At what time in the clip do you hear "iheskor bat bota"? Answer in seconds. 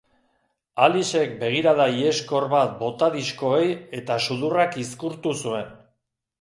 1.99-3.11